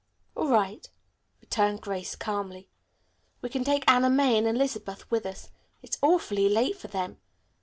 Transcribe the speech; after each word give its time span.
"All 0.35 0.47
right," 0.47 0.89
returned 1.41 1.81
Grace 1.81 2.15
calmly. 2.15 2.67
"We 3.43 3.49
can 3.49 3.63
take 3.63 3.83
Anna 3.87 4.09
May 4.09 4.35
and 4.39 4.47
Elizabeth 4.47 5.11
with 5.11 5.27
us. 5.27 5.51
It's 5.83 5.99
awfully 6.01 6.49
late 6.49 6.75
for 6.75 6.87
them. 6.87 7.17